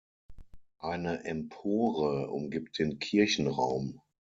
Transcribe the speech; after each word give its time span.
Eine 0.79 1.25
Empore 1.25 2.31
umgibt 2.31 2.79
den 2.79 2.97
Kirchenraum. 2.97 4.01